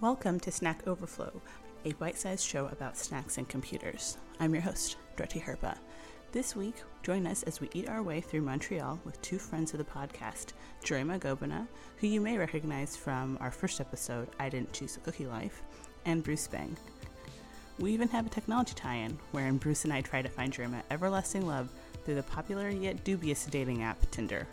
[0.00, 1.42] Welcome to Snack Overflow,
[1.84, 4.16] a bite sized show about snacks and computers.
[4.40, 5.76] I'm your host, Dorothy Herpa.
[6.32, 9.78] This week, join us as we eat our way through Montreal with two friends of
[9.78, 11.68] the podcast, Jurema Gobina,
[11.98, 15.60] who you may recognize from our first episode, I Didn't Choose a Cookie Life,
[16.06, 16.78] and Bruce Bang.
[17.78, 20.82] We even have a technology tie in, wherein Bruce and I try to find Jurema
[20.90, 21.68] everlasting love
[22.06, 24.48] through the popular yet dubious dating app Tinder.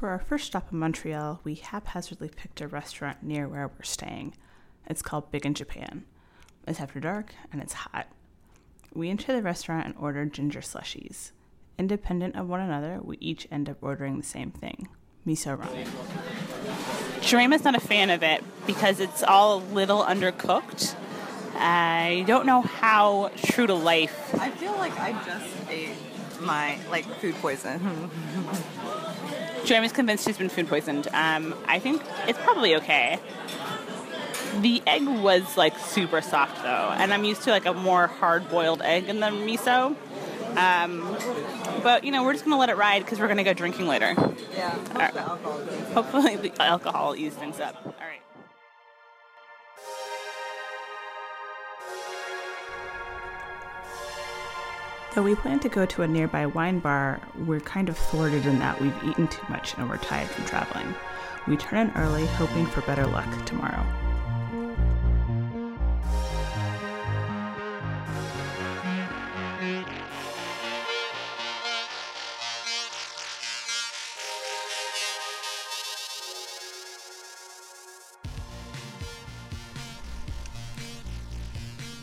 [0.00, 4.32] For our first stop in Montreal, we haphazardly picked a restaurant near where we're staying.
[4.86, 6.06] It's called Big in Japan.
[6.66, 8.06] It's after dark and it's hot.
[8.94, 11.32] We enter the restaurant and order ginger slushies.
[11.78, 14.88] Independent of one another, we each end up ordering the same thing
[15.26, 15.86] miso ramen.
[17.20, 20.94] Jurema's not a fan of it because it's all a little undercooked.
[21.56, 24.34] I don't know how true to life.
[24.40, 25.90] I feel like I just ate
[26.40, 28.10] my like food poison.
[29.64, 31.08] Jurema's convinced she's been food poisoned.
[31.12, 33.18] Um, I think it's probably okay.
[34.60, 38.48] The egg was like super soft though, and I'm used to like a more hard
[38.48, 39.94] boiled egg in the miso.
[40.56, 41.16] Um,
[41.82, 44.14] but you know, we're just gonna let it ride because we're gonna go drinking later.
[44.56, 45.14] yeah, hope Alright.
[45.14, 45.60] the alcohol.
[45.94, 47.76] Hopefully, the alcohol eases things up.
[55.12, 58.60] Though we plan to go to a nearby wine bar, we're kind of thwarted in
[58.60, 60.94] that we've eaten too much and we're tired from traveling.
[61.48, 63.84] We turn in early, hoping for better luck tomorrow.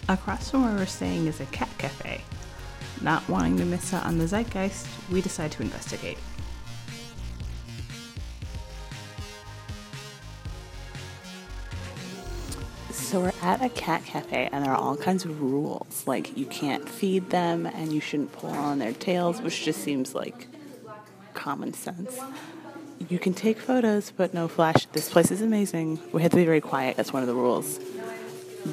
[0.10, 2.24] Across from where we're staying is a cat cafe.
[3.02, 6.18] Not wanting to miss out on the zeitgeist, we decide to investigate.
[12.92, 16.04] So we're at a cat cafe and there are all kinds of rules.
[16.06, 20.14] Like you can't feed them and you shouldn't pull on their tails, which just seems
[20.14, 20.48] like
[21.34, 22.20] common sense.
[23.08, 24.88] You can take photos, but no flash.
[24.88, 26.00] This place is amazing.
[26.12, 26.98] We have to be very quiet.
[26.98, 27.80] That's one of the rules.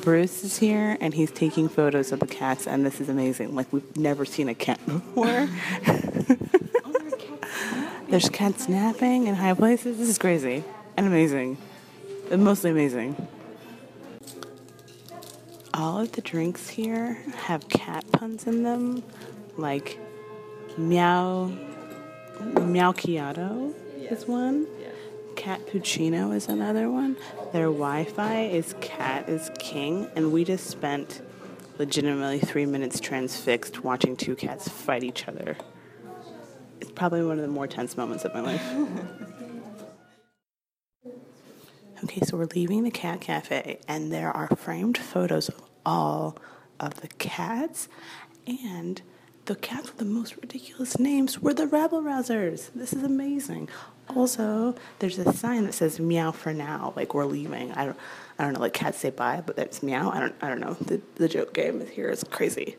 [0.01, 3.55] Bruce is here and he's taking photos of the cats, and this is amazing.
[3.55, 5.49] Like, we've never seen a cat before.
[8.09, 9.99] There's cats napping in high places.
[9.99, 10.65] This is crazy
[10.97, 11.59] and amazing.
[12.31, 13.29] And mostly amazing.
[15.73, 19.03] All of the drinks here have cat puns in them,
[19.57, 19.99] like
[20.77, 21.51] meow,
[22.41, 24.67] meowchiato is one.
[25.45, 27.19] Cat Puccino is another one.
[27.53, 31.21] Their Wi Fi is Cat is King, and we just spent
[31.77, 35.59] legitimately three minutes transfixed watching two cats fight each other.
[36.81, 38.67] It's probably one of the more tense moments of my life.
[42.05, 46.39] okay, so we're leaving the cat cafe, and there are framed photos of all
[46.81, 47.91] of the cats,
[48.47, 49.03] and
[49.45, 52.71] the cats with the most ridiculous names were the rabble rousers.
[52.75, 53.69] This is amazing.
[54.09, 57.73] Also, there's a sign that says "meow for now," like we're leaving.
[57.73, 57.97] I don't,
[58.39, 60.11] I don't know, like cats say bye, but that's meow.
[60.11, 60.75] I don't, I don't know.
[60.75, 62.77] The the joke game here is crazy.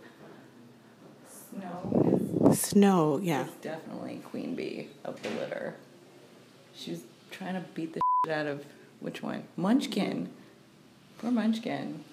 [1.28, 3.46] Snow Snow, yeah.
[3.46, 5.76] is definitely queen bee of the litter.
[6.76, 8.66] She was trying to beat the shit out of
[9.00, 9.44] which one?
[9.58, 10.30] Munchkin.
[11.18, 12.04] Poor Munchkin.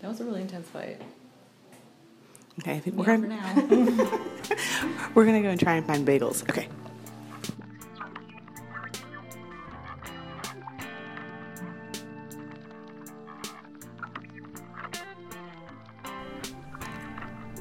[0.00, 1.00] That was a really intense fight.
[2.60, 3.54] Okay, I think we're gonna, now.
[5.14, 6.48] we're gonna go and try and find bagels.
[6.48, 6.68] Okay.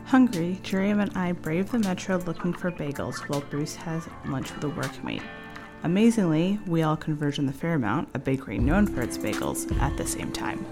[0.10, 4.64] Hungry, Jurema and I brave the metro looking for bagels while Bruce has lunch with
[4.64, 5.22] a workmate.
[5.84, 10.08] Amazingly, we all converge on the Fairmount, a bakery known for its bagels, at the
[10.08, 10.66] same time.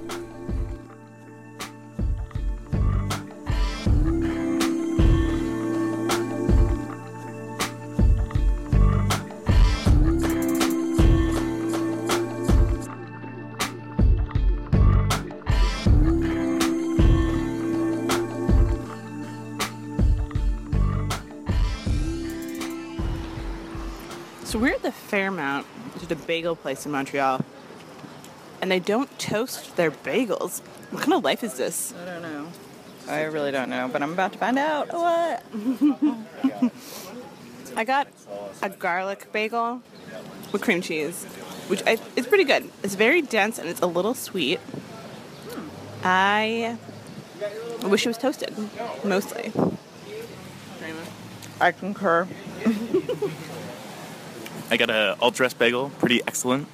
[24.57, 27.45] So we're at the Fairmount, which is a bagel place in Montreal,
[28.59, 30.61] and they don't toast their bagels.
[30.89, 31.93] What kind of life is this?
[31.93, 32.47] I don't know.
[33.07, 34.91] I really don't know, but I'm about to find out.
[34.91, 35.43] What?
[37.75, 38.07] I got
[38.63, 39.83] a garlic bagel
[40.51, 41.25] with cream cheese,
[41.67, 42.67] which I, it's pretty good.
[42.81, 44.59] It's very dense and it's a little sweet.
[46.03, 46.79] I
[47.83, 48.55] I wish it was toasted,
[49.03, 49.53] mostly.
[51.61, 52.27] I concur.
[54.69, 56.67] I got a all dressed bagel, pretty excellent.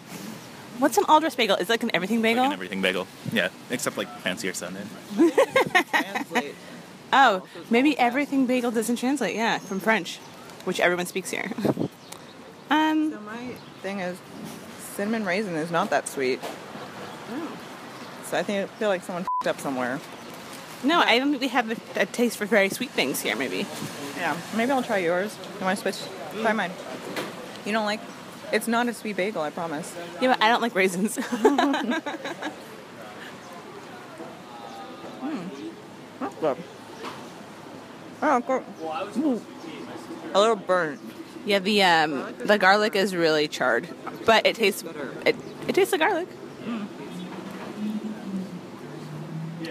[0.80, 1.56] What's an all dressed bagel?
[1.57, 2.42] Is it like an everything bagel?
[2.44, 3.07] Like an everything bagel.
[3.31, 4.90] Yeah, except like fancier sounding.
[5.16, 6.56] Translate.
[7.13, 9.36] oh, maybe everything bagel doesn't translate.
[9.36, 10.18] Yeah, from French,
[10.66, 11.51] which everyone speaks here.
[12.69, 14.18] um, So my thing is,
[14.96, 16.39] cinnamon raisin is not that sweet.
[18.25, 20.00] So I think I feel like someone fed up somewhere.
[20.84, 23.36] no, I don't think we have a, a taste for very sweet things here.
[23.36, 23.68] Maybe.
[24.18, 25.38] Yeah, maybe I'll try yours.
[25.60, 26.42] You want to switch?
[26.42, 26.72] Try mine.
[27.65, 28.00] You don't like?
[28.51, 29.95] It's not a sweet bagel, I promise.
[30.21, 31.18] Yeah, but I don't like raisins.
[35.21, 35.39] Hmm.
[36.19, 36.57] That's good.
[38.21, 38.63] Oh, good.
[39.24, 39.42] Ooh.
[40.33, 41.00] A little burnt.
[41.45, 43.88] yeah, the um, the garlic is really charred,
[44.25, 44.83] but it tastes
[45.25, 45.36] it,
[45.68, 46.27] it tastes like garlic.
[46.65, 46.83] Hmm.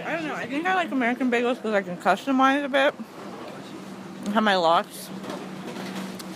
[0.07, 0.35] I don't know.
[0.35, 2.95] I think I like American bagels because I can customize it a bit.
[4.27, 5.09] I have my locks.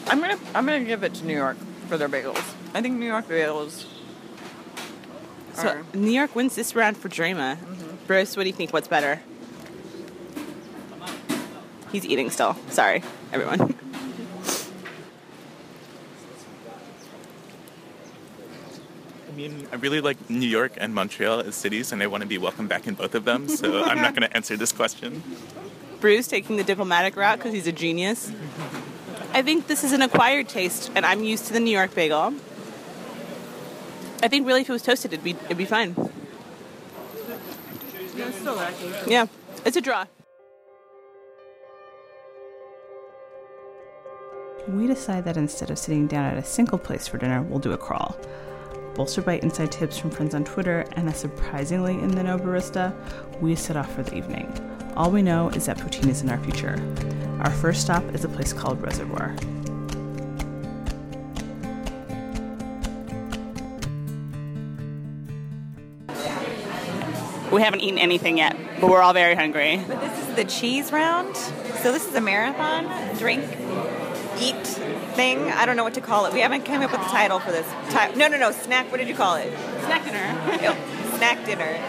[0.08, 1.56] I'm gonna I'm gonna give it to New York
[1.88, 2.42] for their bagels.
[2.74, 3.86] I think New York bagels.
[5.54, 7.58] So are- New York wins this round for Drama.
[7.60, 7.96] Mm-hmm.
[8.06, 8.72] Bruce, what do you think?
[8.72, 9.20] What's better?
[11.90, 12.56] He's eating still.
[12.68, 13.74] Sorry, everyone.
[19.28, 22.28] I mean, I really like New York and Montreal as cities, and I want to
[22.28, 23.48] be welcome back in both of them.
[23.48, 25.22] So I'm not going to answer this question.
[26.00, 28.32] Bruce taking the diplomatic route because he's a genius.
[29.36, 32.32] I think this is an acquired taste, and I'm used to the New York bagel.
[34.22, 35.94] I think really if it was toasted, it'd be it'd be fine.
[39.06, 39.26] Yeah,
[39.66, 40.06] it's a draw.
[44.68, 47.72] We decide that instead of sitting down at a single place for dinner, we'll do
[47.72, 48.16] a crawl.
[48.94, 52.94] Bolstered by inside tips from friends on Twitter and a surprisingly in the know barista,
[53.42, 54.50] we set off for the evening.
[54.96, 56.76] All we know is that poutine is in our future.
[57.46, 59.36] Our first stop is a place called Reservoir.
[67.52, 69.80] We haven't eaten anything yet, but we're all very hungry.
[69.86, 71.36] But this is the cheese round.
[71.36, 73.44] So this is a marathon drink,
[74.40, 74.66] eat
[75.14, 75.38] thing.
[75.52, 76.32] I don't know what to call it.
[76.32, 77.66] We haven't come up with a title for this.
[77.90, 78.50] Ti- no, no, no.
[78.50, 78.90] Snack.
[78.90, 79.56] What did you call it?
[79.84, 80.76] Snack dinner.
[81.16, 81.80] Snack dinner.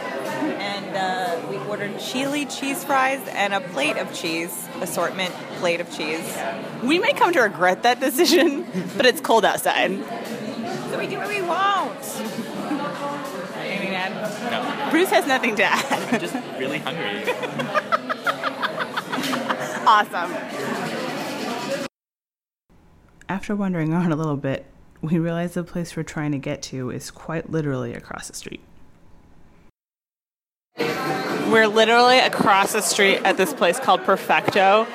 [0.59, 5.91] And uh, we ordered chili cheese fries and a plate of cheese assortment plate of
[5.95, 6.37] cheese.
[6.83, 8.65] We may come to regret that decision,
[8.97, 9.91] but it's cold outside.
[10.89, 11.97] So we do what we want.
[14.51, 16.13] No, Bruce has nothing to add.
[16.13, 17.23] I'm just really hungry.
[19.87, 20.33] awesome.
[23.29, 24.65] After wandering on a little bit,
[25.01, 28.61] we realize the place we're trying to get to is quite literally across the street.
[31.49, 34.85] We're literally across the street at this place called Perfecto,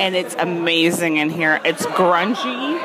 [0.00, 1.60] and it's amazing in here.
[1.64, 2.80] It's grungy.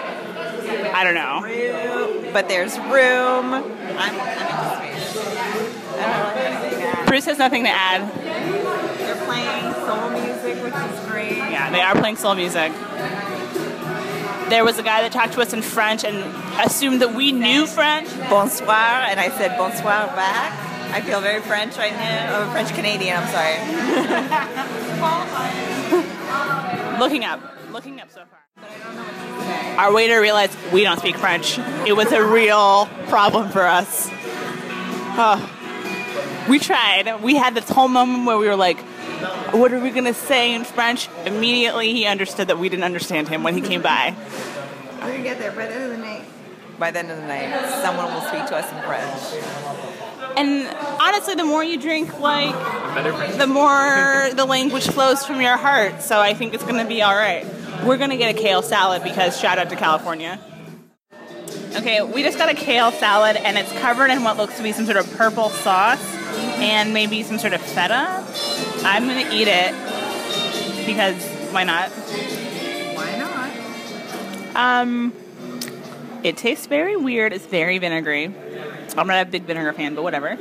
[0.94, 2.32] I don't know.
[2.32, 3.54] But there's room.
[3.54, 3.64] I'm,
[3.98, 5.18] I'm into space.
[5.18, 7.08] I don't know anything to add.
[7.08, 8.02] Bruce has nothing to add.
[9.00, 11.38] They're playing soul music, which is great.
[11.38, 12.72] Yeah, they are playing soul music.
[14.50, 16.18] There was a guy that talked to us in French and
[16.64, 18.08] assumed that we knew French.
[18.30, 20.75] bonsoir, and I said bonsoir back.
[20.92, 22.42] I feel very French right now.
[22.42, 23.56] I'm a French Canadian, I'm sorry.
[27.00, 27.42] Looking up.
[27.72, 28.40] Looking up so far.
[29.78, 31.60] Our waiter realized we don't speak French.
[31.86, 34.10] It was a real problem for us.
[35.18, 35.52] Oh.
[36.50, 37.22] We tried.
[37.22, 38.80] We had this whole moment where we were like,
[39.52, 41.10] what are we going to say in French?
[41.26, 44.16] Immediately he understood that we didn't understand him when he came by.
[45.02, 46.26] We're gonna get there by the end of the night.
[46.78, 50.38] By the end of the night, someone will speak to us in French.
[50.38, 50.68] And
[51.00, 52.54] honestly, the more you drink, like,
[53.38, 56.02] the more the language flows from your heart.
[56.02, 57.46] So I think it's going to be all right.
[57.86, 60.40] We're going to get a kale salad because shout out to California.
[61.76, 64.72] Okay, we just got a kale salad and it's covered in what looks to be
[64.72, 66.04] some sort of purple sauce
[66.58, 68.26] and maybe some sort of feta.
[68.84, 69.74] I'm going to eat it
[70.86, 71.90] because why not?
[72.96, 74.56] Why not?
[74.56, 75.14] Um,
[76.26, 77.34] it tastes very weird.
[77.34, 78.34] It's very vinegary.
[78.98, 80.40] I'm not a big vinegar fan, but whatever.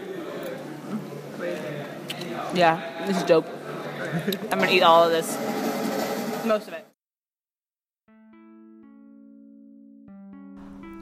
[2.54, 3.46] Yeah, this is dope.
[4.50, 5.36] I'm gonna eat all of this.
[6.46, 6.86] Most of it.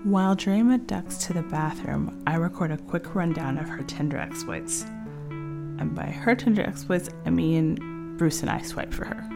[0.03, 4.83] While Drema ducks to the bathroom, I record a quick rundown of her Tinder exploits.
[5.31, 9.32] And by her Tinder exploits, I mean Bruce and I swipe for her.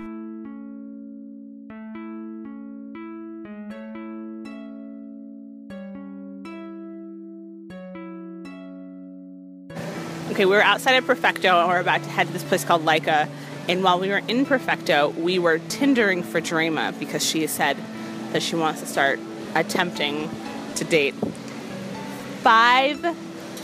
[10.30, 12.84] Okay, we were outside of Perfecto and we're about to head to this place called
[12.84, 13.28] Leica.
[13.68, 17.76] And while we were in Perfecto, we were Tindering for Drema because she said
[18.32, 19.20] that she wants to start
[19.54, 20.28] attempting
[20.74, 21.14] to date
[22.46, 23.16] five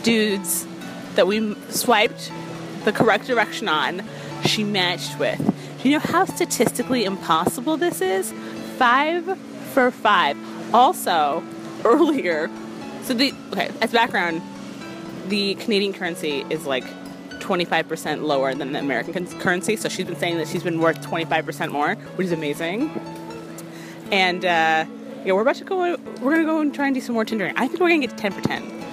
[0.02, 0.66] dudes
[1.14, 2.33] that we swiped
[2.85, 4.02] the correct direction on,
[4.45, 5.38] she matched with.
[5.83, 8.33] Do you know how statistically impossible this is?
[8.78, 9.38] Five
[9.73, 10.37] for five.
[10.75, 11.42] Also,
[11.85, 12.50] earlier,
[13.02, 14.42] so the, okay, as background,
[15.29, 16.85] the Canadian currency is like
[17.41, 19.76] 25% lower than the American currency.
[19.76, 22.91] So she's been saying that she's been worth 25% more, which is amazing.
[24.11, 24.85] And uh,
[25.25, 25.97] yeah, we're about to go.
[26.21, 27.55] We're gonna go and try and do some more Tindering.
[27.57, 28.85] I think we're gonna get to 10 for 10.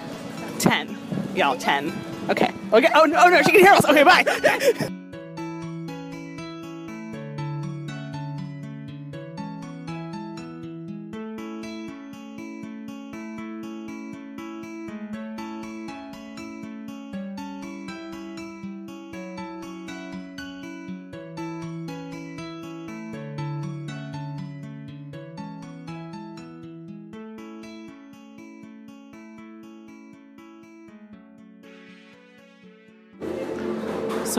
[0.59, 0.97] 10,
[1.35, 1.57] y'all.
[1.57, 1.91] 10.
[2.29, 2.51] Okay.
[2.71, 2.89] Okay.
[2.93, 3.19] Oh no!
[3.19, 3.41] Oh no!
[3.41, 3.85] She can hear us.
[3.85, 4.03] Okay.
[4.03, 4.89] Bye.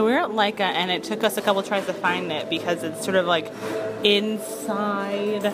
[0.01, 2.49] So we are at Leica, and it took us a couple tries to find it
[2.49, 3.53] because it's sort of like
[4.03, 5.45] inside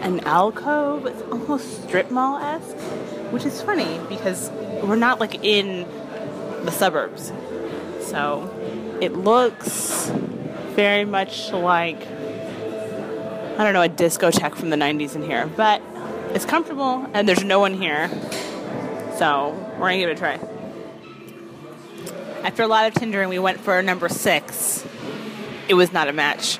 [0.00, 1.06] an alcove.
[1.06, 2.76] It's almost strip mall esque,
[3.30, 4.50] which is funny because
[4.82, 5.86] we're not like in
[6.64, 7.32] the suburbs.
[8.00, 10.10] So it looks
[10.74, 15.80] very much like I don't know a discotheque from the 90s in here, but
[16.34, 18.08] it's comfortable and there's no one here.
[19.18, 20.51] So we're gonna give it a try.
[22.44, 24.84] After a lot of Tindering, we went for number six.
[25.68, 26.56] It was not a match.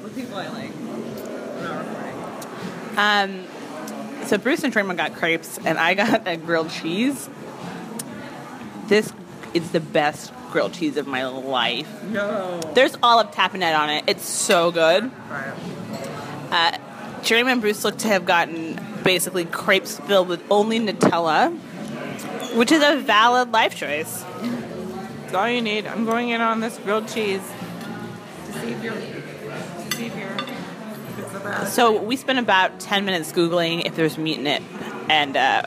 [0.00, 0.72] What people I like.
[2.96, 3.44] Um,
[4.24, 7.28] so Bruce and Trayvon got crepes, and I got a grilled cheese.
[8.86, 9.12] This
[9.52, 12.02] is the best grilled cheese of my life.
[12.04, 12.60] No.
[12.74, 14.04] There's olive tapenade on it.
[14.06, 15.10] It's so good.
[16.50, 16.78] Uh,
[17.20, 21.58] Jurema and Bruce look to have gotten basically crepes filled with only Nutella,
[22.56, 24.22] which is a valid life choice.
[24.22, 25.86] That's all you need.
[25.86, 27.42] I'm going in on this grilled cheese
[28.46, 28.94] to see if you're.
[28.94, 31.62] To see if you're.
[31.62, 31.72] it's.
[31.74, 34.62] So we spent about 10 minutes Googling if there's meat in it,
[35.08, 35.66] and uh,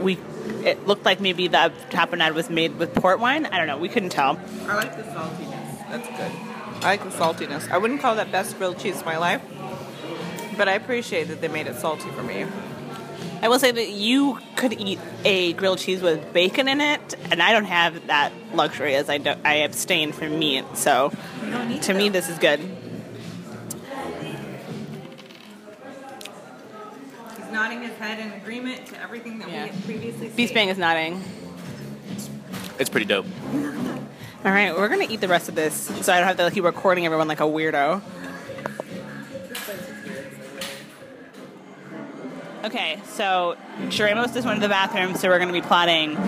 [0.00, 0.18] we
[0.64, 3.46] it looked like maybe the tapenade was made with port wine.
[3.46, 3.78] I don't know.
[3.78, 4.40] We couldn't tell.
[4.66, 5.88] I like the saltiness.
[5.88, 6.84] That's good.
[6.84, 7.70] I like the saltiness.
[7.70, 9.42] I wouldn't call that best grilled cheese of my life,
[10.56, 12.46] but I appreciate that they made it salty for me.
[13.40, 17.40] I will say that you could eat a grilled cheese with bacon in it, and
[17.42, 20.64] I don't have that luxury as I don't, I abstain from meat.
[20.74, 21.12] So
[21.82, 22.58] to me, this is good.
[27.36, 29.64] He's nodding his head in agreement to everything that Yeah.
[29.64, 31.22] we had previously Beast Bang is nodding.
[32.78, 33.26] It's pretty dope.
[34.44, 36.64] All right, we're gonna eat the rest of this, so I don't have to keep
[36.64, 38.00] recording everyone like a weirdo.
[42.64, 46.18] Okay, so Jurema's just went to the bathroom, so we're gonna be plotting.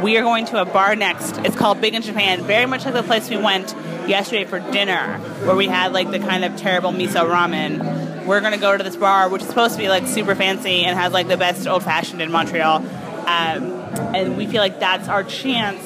[0.00, 1.38] We are going to a bar next.
[1.38, 3.74] It's called Big in Japan, very much like the place we went
[4.08, 8.24] yesterday for dinner, where we had like the kind of terrible miso ramen.
[8.26, 10.96] We're gonna go to this bar, which is supposed to be like super fancy and
[10.96, 12.76] has like the best old fashioned in Montreal.
[12.76, 13.72] Um,
[14.14, 15.82] and we feel like that's our chance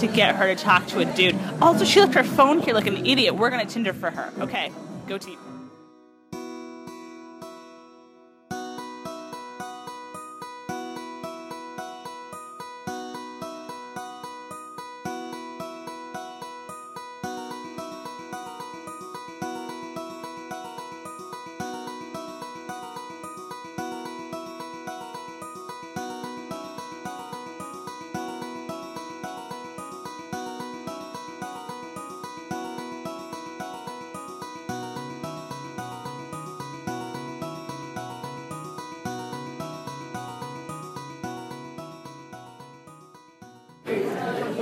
[0.00, 1.38] to get her to talk to a dude.
[1.60, 3.34] Also, she left her phone here like an idiot.
[3.34, 4.32] We're gonna Tinder for her.
[4.40, 4.72] Okay,
[5.06, 5.38] go team.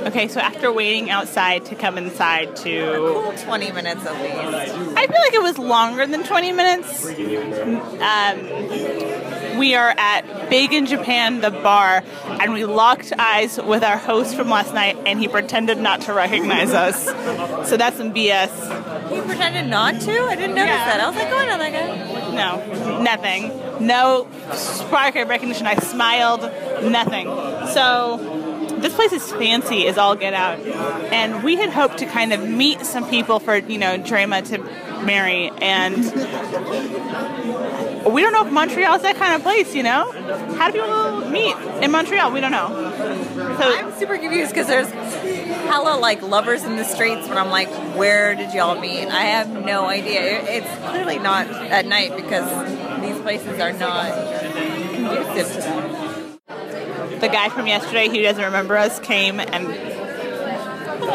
[0.07, 4.75] Okay, so after waiting outside to come inside to Cool 20 minutes at least.
[4.97, 7.07] I feel like it was longer than 20 minutes.
[8.03, 13.97] Um, we are at Big in Japan, the bar, and we locked eyes with our
[13.99, 17.05] host from last night, and he pretended not to recognize us.
[17.69, 18.51] So that's some BS.
[19.13, 20.21] He pretended not to?
[20.25, 20.85] I didn't notice Yeah.
[20.87, 21.01] that.
[21.01, 22.35] I was like, oh, no, that guy.
[22.35, 23.53] No, nothing.
[23.87, 25.67] No spark of recognition.
[25.67, 26.43] I smiled,
[26.91, 27.27] nothing.
[27.69, 28.19] So
[28.83, 30.59] this place is fancy as all get out.
[31.13, 34.59] And we had hoped to kind of meet some people for, you know, Drama to
[35.05, 35.51] marry.
[35.61, 36.05] And
[38.13, 40.11] we don't know if Montreal is that kind of place, you know?
[40.57, 42.33] How do people meet in Montreal?
[42.33, 42.69] We don't know.
[43.59, 47.69] So I'm super confused because there's hella like lovers in the streets where I'm like,
[47.97, 49.07] where did y'all meet?
[49.07, 50.43] I have no idea.
[50.43, 54.13] It's clearly not at night because these places are not
[54.93, 56.02] conducive to that.
[57.23, 59.69] The guy from yesterday who doesn't remember us came and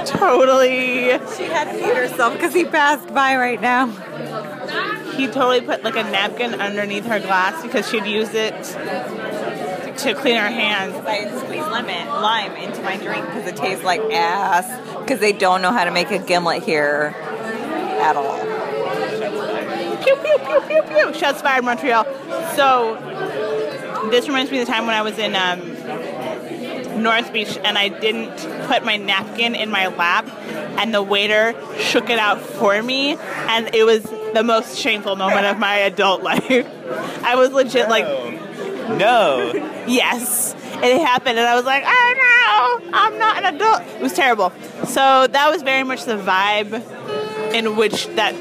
[0.08, 3.88] totally She had to mute herself because he passed by right now.
[5.18, 8.56] he totally put like a napkin underneath her glass because she'd used it
[9.98, 10.96] to clean her hands.
[11.06, 14.98] I squeeze lemon, lime into my drink because it tastes like ass.
[15.00, 17.14] Because they don't know how to make a gimlet here
[18.00, 18.40] at all.
[20.04, 21.14] Pew pew pew pew pew.
[21.14, 22.06] Shots fired, Montreal.
[22.56, 22.96] So
[24.10, 25.77] this reminds me of the time when I was in um,
[26.98, 28.36] North Beach and I didn't
[28.68, 30.28] put my napkin in my lap,
[30.80, 35.46] and the waiter shook it out for me, and it was the most shameful moment
[35.46, 36.44] of my adult life.
[37.24, 38.06] I was legit like,
[38.98, 39.52] No.
[39.88, 40.54] yes.
[40.80, 43.82] It happened, and I was like, oh no, I'm not an adult.
[43.96, 44.52] It was terrible.
[44.86, 46.74] So that was very much the vibe
[47.54, 48.36] in which that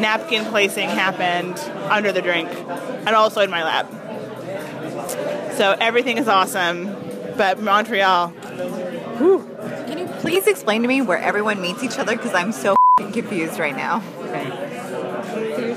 [0.00, 1.58] napkin placing happened
[1.90, 3.86] under the drink, and also in my lap.
[5.58, 6.86] So everything is awesome,
[7.38, 12.16] but Montreal, Can you please explain to me where everyone meets each other?
[12.16, 14.02] Because I'm so f***ing confused right now.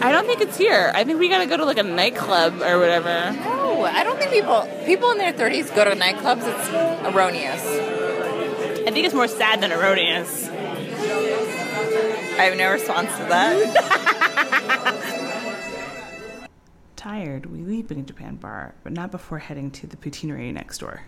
[0.04, 0.92] I don't think it's here.
[0.96, 3.32] I think we gotta go to like a nightclub or whatever.
[3.44, 6.42] No, I don't think people people in their 30s go to nightclubs.
[6.44, 6.70] It's
[7.14, 7.64] erroneous.
[7.64, 10.50] I think it's more sad than erroneous.
[10.50, 13.68] I have no response to that.
[16.96, 20.80] Tired, we leave Big in Japan Bar, but not before heading to the poutineery next
[20.80, 21.04] door.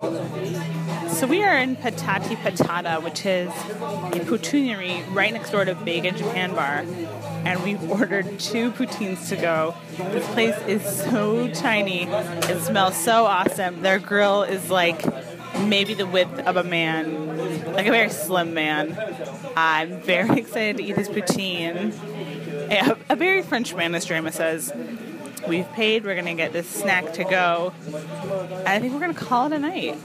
[0.00, 6.06] So we are in Patati Patata, which is a poutineery right next door to Big
[6.06, 6.86] in Japan Bar,
[7.44, 9.74] and we've ordered two poutines to go.
[9.98, 12.04] This place is so tiny.
[12.04, 13.82] It smells so awesome.
[13.82, 15.04] Their grill is like
[15.66, 17.36] maybe the width of a man,
[17.74, 18.96] like a very slim man.
[19.54, 21.92] I'm very excited to eat this poutine.
[22.70, 24.72] A, a very French man, as Drama says.
[25.48, 26.04] We've paid.
[26.04, 27.72] We're gonna get this snack to go.
[28.66, 29.96] I think we're gonna call it a night.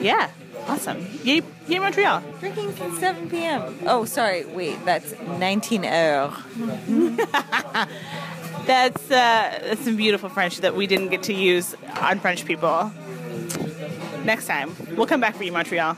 [0.00, 0.30] Yeah,
[0.66, 1.06] awesome.
[1.24, 2.22] Yay, yay Montreal.
[2.40, 3.78] Drinking since 7 p.m.
[3.86, 4.44] Oh, sorry.
[4.44, 6.34] Wait, that's 19 hours.
[8.66, 12.92] That's uh, that's some beautiful French that we didn't get to use on French people.
[14.24, 15.96] Next time, we'll come back for you, Montreal.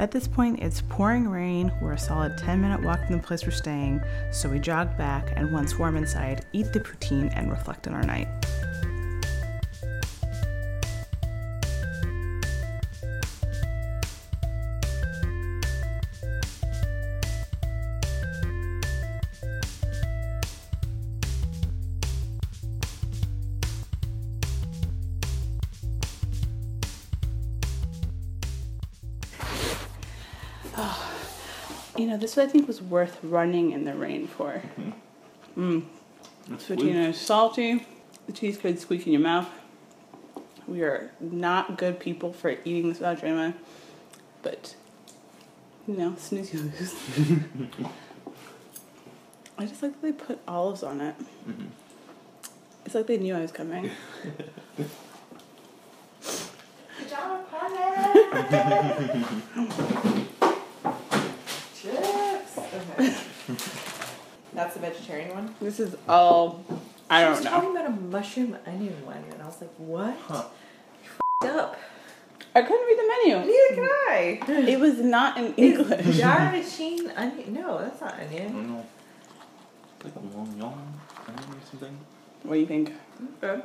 [0.00, 1.70] At this point, it's pouring rain.
[1.82, 4.00] We're a solid 10 minute walk from the place we're staying,
[4.32, 8.02] so we jog back and once warm inside, eat the poutine and reflect on our
[8.02, 8.26] night.
[32.00, 34.62] You know, this I think was worth running in the rain for.
[35.54, 35.84] Mm.
[36.48, 37.86] This poutine is salty.
[38.26, 39.46] The cheese could squeak in your mouth.
[40.66, 43.52] We are not good people for eating this without drama,
[44.40, 44.76] but
[45.86, 46.94] you know, snooze you lose.
[49.58, 51.14] I just like that they put olives on it.
[52.86, 53.90] It's like they knew I was coming.
[58.40, 60.26] That's
[64.80, 65.54] the vegetarian one.
[65.60, 66.64] This is all
[67.08, 67.50] I I don't she was know.
[67.50, 70.16] talking about a mushroom onion one, and I was like, "What?
[70.30, 70.36] You
[71.04, 71.76] f***ed up."
[72.54, 73.52] I couldn't read the menu.
[73.52, 74.70] Neither can I.
[74.70, 76.06] It was not in English.
[76.06, 77.54] It's Darjeeling onion.
[77.54, 78.52] No, that's not I onion.
[78.52, 78.86] don't know.
[80.02, 81.96] Like a long yawn onion or something.
[82.42, 82.92] What do you think?
[83.40, 83.62] Good.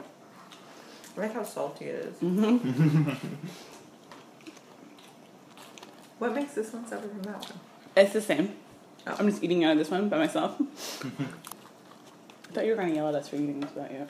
[1.17, 2.15] I like how salty it is.
[2.17, 3.09] Mm-hmm.
[6.19, 7.59] What makes this one separate from that one?
[7.95, 8.53] It's the same.
[9.07, 9.15] Oh.
[9.19, 10.59] I'm just eating out of this one by myself.
[11.03, 14.07] I thought you were gonna yell at us for eating this without you.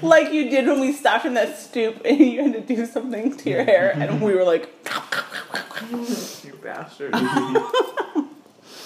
[0.08, 3.36] like you did when we stopped in that stoop and you had to do something
[3.36, 4.70] to your hair, and we were like,
[6.44, 7.10] You bastard.
[7.14, 7.52] I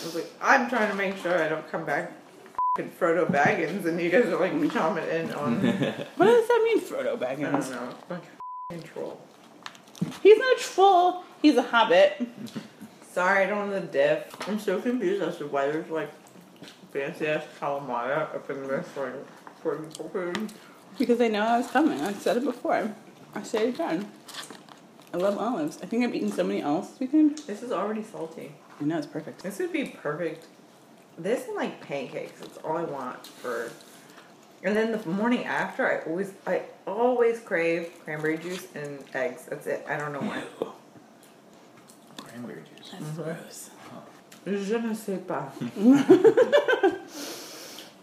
[0.04, 2.12] was like, I'm trying to make sure I don't come back
[2.78, 5.60] f***ing Frodo Baggins, and you guys are like chomping in on.
[6.16, 7.48] "What does that mean, Frodo baggins?
[7.48, 7.94] I don't know.
[8.08, 9.20] Like f***ing troll.
[10.22, 11.24] He's not a troll.
[11.42, 12.26] He's a hobbit."
[13.10, 14.48] Sorry, I don't know the diff.
[14.48, 16.10] I'm so confused as to why there's like
[16.92, 19.12] fancy ass calamari up in this like
[19.62, 20.52] for for food.
[20.98, 22.00] Because they know I was coming.
[22.00, 22.94] I said it before.
[23.34, 24.10] I say it again.
[25.12, 25.78] I love olives.
[25.82, 27.38] I think I've eaten so many olives this weekend.
[27.40, 28.52] This is already salty.
[28.80, 29.42] I know it's perfect.
[29.42, 30.46] This would be perfect
[31.18, 32.40] This and like pancakes.
[32.40, 33.70] That's all I want for.
[34.64, 39.46] And then the morning after, I always, I always crave cranberry juice and eggs.
[39.48, 39.84] That's it.
[39.88, 40.44] I don't know why.
[42.32, 42.90] Cranberry juice.
[42.90, 43.70] That's gross.
[44.46, 45.52] Je ne sais pas.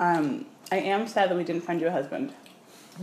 [0.02, 2.32] Um, I am sad that we didn't find you a husband.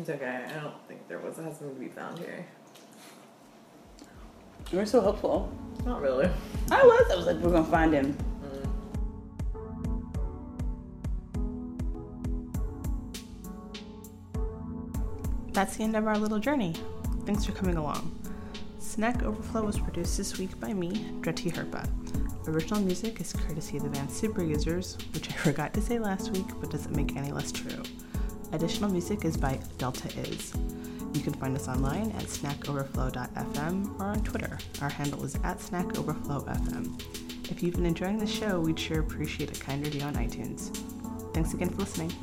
[0.01, 0.47] It's okay.
[0.49, 2.47] I don't think there was a husband to be found here.
[4.73, 5.53] You were so hopeful.
[5.85, 6.31] Not really.
[6.71, 7.11] I was.
[7.13, 8.17] I was like, we're gonna find him.
[15.53, 16.75] That's the end of our little journey.
[17.27, 18.11] Thanks for coming along.
[18.97, 21.87] Snack Overflow was produced this week by me, Dreti Herpa.
[22.49, 26.31] Original music is courtesy of the band Super Users, which I forgot to say last
[26.31, 27.83] week but doesn't make any less true.
[28.53, 30.55] Additional music is by Delta Is.
[31.13, 34.59] You can find us online at snackoverflow.fm or on Twitter.
[34.81, 37.51] Our handle is at snackoverflowfm.
[37.51, 40.75] If you've been enjoying the show, we'd sure appreciate a kind review on iTunes.
[41.35, 42.15] Thanks again for listening.